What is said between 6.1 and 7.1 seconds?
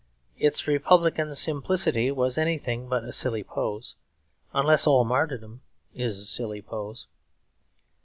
a silly pose.